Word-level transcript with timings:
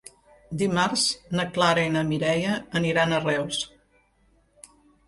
Dimarts 0.61 1.03
na 1.39 1.45
Clara 1.59 1.85
i 1.91 1.93
na 1.99 2.03
Mireia 2.09 2.57
aniran 2.81 3.15
a 3.15 3.23
Reus. 3.29 3.65